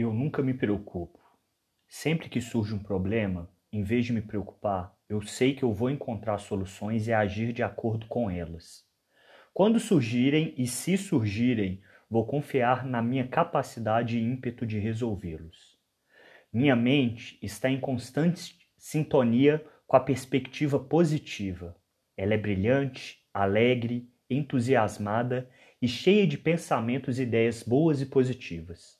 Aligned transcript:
Eu 0.00 0.14
nunca 0.14 0.44
me 0.44 0.54
preocupo. 0.54 1.18
Sempre 1.88 2.28
que 2.28 2.40
surge 2.40 2.72
um 2.72 2.78
problema, 2.78 3.50
em 3.72 3.82
vez 3.82 4.06
de 4.06 4.12
me 4.12 4.22
preocupar, 4.22 4.96
eu 5.08 5.20
sei 5.20 5.56
que 5.56 5.64
eu 5.64 5.72
vou 5.72 5.90
encontrar 5.90 6.38
soluções 6.38 7.08
e 7.08 7.12
agir 7.12 7.52
de 7.52 7.64
acordo 7.64 8.06
com 8.06 8.30
elas. 8.30 8.86
Quando 9.52 9.80
surgirem 9.80 10.54
e 10.56 10.68
se 10.68 10.96
surgirem, 10.96 11.82
vou 12.08 12.24
confiar 12.24 12.86
na 12.86 13.02
minha 13.02 13.26
capacidade 13.26 14.16
e 14.16 14.22
ímpeto 14.22 14.64
de 14.64 14.78
resolvê-los. 14.78 15.76
Minha 16.52 16.76
mente 16.76 17.36
está 17.42 17.68
em 17.68 17.80
constante 17.80 18.56
sintonia 18.76 19.66
com 19.84 19.96
a 19.96 20.00
perspectiva 20.00 20.78
positiva. 20.78 21.76
Ela 22.16 22.34
é 22.34 22.38
brilhante, 22.38 23.18
alegre, 23.34 24.08
entusiasmada 24.30 25.50
e 25.82 25.88
cheia 25.88 26.24
de 26.24 26.38
pensamentos 26.38 27.18
e 27.18 27.22
ideias 27.22 27.64
boas 27.64 28.00
e 28.00 28.06
positivas. 28.06 28.96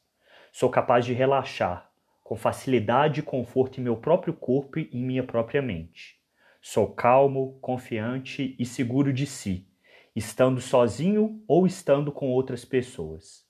Sou 0.53 0.71
capaz 0.71 1.05
de 1.05 1.13
relaxar, 1.13 1.91
com 2.23 2.37
facilidade 2.37 3.21
e 3.21 3.23
conforto 3.23 3.81
em 3.81 3.85
meu 3.85 3.97
próprio 3.97 4.33
corpo 4.33 4.79
e 4.79 4.89
em 4.93 5.03
minha 5.03 5.23
própria 5.23 5.63
mente. 5.63 6.17
Sou 6.61 6.93
calmo, 6.93 7.59
confiante 7.61 8.57
e 8.59 8.67
seguro 8.67 9.13
de 9.13 9.27
si, 9.27 9.69
estando 10.15 10.61
sozinho 10.61 11.43
ou 11.47 11.67
estando 11.67 12.11
com 12.11 12.29
outras 12.29 12.65
pessoas. 12.65 13.47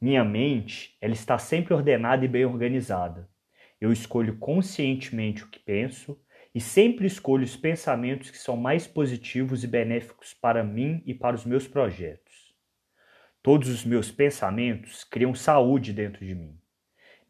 Minha 0.00 0.24
mente, 0.24 0.96
ela 1.00 1.14
está 1.14 1.38
sempre 1.38 1.74
ordenada 1.74 2.24
e 2.24 2.28
bem 2.28 2.44
organizada. 2.44 3.28
Eu 3.80 3.92
escolho 3.92 4.38
conscientemente 4.38 5.44
o 5.44 5.48
que 5.48 5.58
penso 5.58 6.18
e 6.54 6.60
sempre 6.60 7.06
escolho 7.06 7.44
os 7.44 7.56
pensamentos 7.56 8.30
que 8.30 8.38
são 8.38 8.56
mais 8.56 8.86
positivos 8.86 9.62
e 9.62 9.66
benéficos 9.66 10.32
para 10.32 10.64
mim 10.64 11.02
e 11.04 11.12
para 11.12 11.36
os 11.36 11.44
meus 11.44 11.68
projetos. 11.68 12.45
Todos 13.46 13.68
os 13.68 13.84
meus 13.84 14.10
pensamentos 14.10 15.04
criam 15.04 15.32
saúde 15.32 15.92
dentro 15.92 16.26
de 16.26 16.34
mim. 16.34 16.58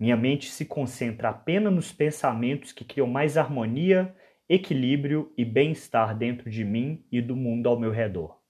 Minha 0.01 0.17
mente 0.17 0.51
se 0.51 0.65
concentra 0.65 1.29
apenas 1.29 1.71
nos 1.71 1.93
pensamentos 1.93 2.73
que 2.73 2.87
criam 2.87 3.07
mais 3.07 3.37
harmonia, 3.37 4.17
equilíbrio 4.49 5.31
e 5.37 5.45
bem-estar 5.45 6.17
dentro 6.17 6.49
de 6.49 6.65
mim 6.65 7.05
e 7.13 7.21
do 7.21 7.37
mundo 7.37 7.69
ao 7.69 7.79
meu 7.79 7.91
redor. 7.91 8.41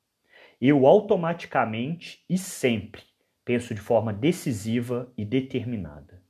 Eu 0.60 0.86
automaticamente 0.86 2.24
e 2.30 2.38
sempre 2.38 3.02
penso 3.44 3.74
de 3.74 3.80
forma 3.80 4.12
decisiva 4.12 5.12
e 5.18 5.24
determinada. 5.24 6.22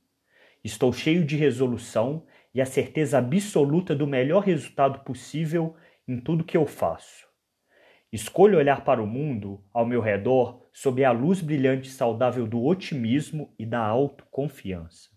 Estou 0.63 0.91
cheio 0.91 1.23
de 1.23 1.35
resolução 1.35 2.25
e 2.51 2.59
a 2.59 2.65
certeza 2.65 3.19
absoluta 3.19 3.95
do 3.95 4.07
melhor 4.07 4.41
resultado 4.41 5.01
possível 5.01 5.75
em 6.07 6.19
tudo 6.19 6.43
que 6.43 6.57
eu 6.57 6.65
faço. 6.65 7.26
Escolho 8.11 8.57
olhar 8.57 8.85
para 8.85 9.03
o 9.03 9.07
mundo 9.07 9.61
ao 9.73 9.85
meu 9.85 9.99
redor 9.99 10.61
sob 10.71 11.03
a 11.03 11.11
luz 11.11 11.41
brilhante 11.41 11.89
e 11.89 11.91
saudável 11.91 12.47
do 12.47 12.63
otimismo 12.63 13.53
e 13.59 13.65
da 13.65 13.79
autoconfiança. 13.79 15.09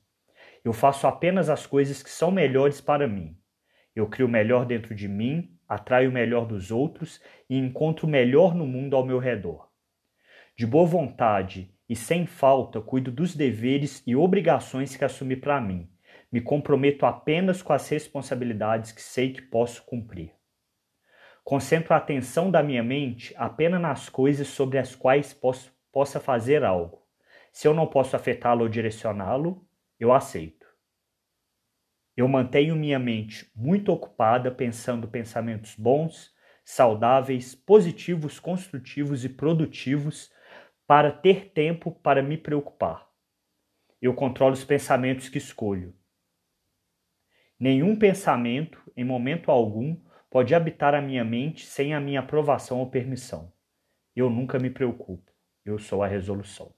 Eu 0.65 0.73
faço 0.73 1.07
apenas 1.07 1.49
as 1.49 1.67
coisas 1.67 2.03
que 2.03 2.11
são 2.11 2.33
melhores 2.33 2.81
para 2.81 3.07
mim. 3.07 3.37
Eu 3.95 4.09
crio 4.09 4.27
o 4.27 4.31
melhor 4.31 4.67
dentro 4.67 4.93
de 4.93 5.07
mim, 5.07 5.57
atraio 5.69 6.11
o 6.11 6.13
melhor 6.13 6.47
dos 6.47 6.73
outros 6.73 7.21
e 7.49 7.57
encontro 7.57 8.09
o 8.09 8.11
melhor 8.11 8.57
no 8.57 8.67
mundo 8.67 8.97
ao 8.97 9.07
meu 9.07 9.19
redor. 9.19 9.69
De 10.57 10.67
boa 10.67 10.85
vontade 10.85 11.73
e 11.89 11.95
sem 11.95 12.27
falta, 12.27 12.81
cuido 12.81 13.13
dos 13.13 13.37
deveres 13.37 14.03
e 14.05 14.17
obrigações 14.17 14.97
que 14.97 15.05
assumi 15.05 15.37
para 15.37 15.61
mim. 15.61 15.89
Me 16.31 16.41
comprometo 16.41 17.07
apenas 17.07 17.63
com 17.63 17.73
as 17.73 17.89
responsabilidades 17.89 18.91
que 18.91 19.01
sei 19.01 19.33
que 19.33 19.43
posso 19.43 19.85
cumprir. 19.85 20.40
Concentro 21.45 21.95
a 21.95 21.97
atenção 21.97 22.51
da 22.51 22.63
minha 22.63 22.83
mente 22.83 23.35
apenas 23.37 23.81
nas 23.81 24.09
coisas 24.09 24.49
sobre 24.49 24.79
as 24.79 24.95
quais 24.95 25.33
posso, 25.33 25.73
possa 25.93 26.21
fazer 26.21 26.65
algo. 26.65 27.07
Se 27.53 27.67
eu 27.67 27.75
não 27.75 27.87
posso 27.87 28.15
afetá-lo 28.15 28.63
ou 28.63 28.69
direcioná-lo, 28.69 29.67
eu 29.99 30.13
aceito. 30.13 30.67
Eu 32.17 32.29
mantenho 32.29 32.77
minha 32.77 32.99
mente 32.99 33.51
muito 33.55 33.91
ocupada 33.91 34.51
pensando 34.51 35.09
pensamentos 35.09 35.75
bons, 35.75 36.33
saudáveis, 36.65 37.55
positivos, 37.55 38.39
construtivos 38.39 39.25
e 39.25 39.29
produtivos 39.29 40.31
para 40.87 41.11
ter 41.11 41.51
tempo 41.53 41.93
para 41.93 42.23
me 42.23 42.37
preocupar. 42.37 43.09
Eu 44.01 44.15
controlo 44.15 44.53
os 44.53 44.65
pensamentos 44.65 45.29
que 45.29 45.39
escolho. 45.39 45.95
Nenhum 47.59 47.97
pensamento, 47.97 48.81
em 48.97 49.05
momento 49.05 49.51
algum, 49.51 49.97
pode 50.31 50.55
habitar 50.55 50.95
a 50.95 51.03
minha 51.03 51.25
mente 51.25 51.67
sem 51.67 51.93
a 51.93 52.01
minha 52.01 52.21
aprovação 52.21 52.79
ou 52.79 52.89
permissão. 52.89 53.53
Eu 54.15 54.31
nunca 54.31 54.59
me 54.59 54.71
preocupo, 54.71 55.33
eu 55.65 55.79
sou 55.79 56.03
a 56.03 56.07
resolução. 56.07 56.73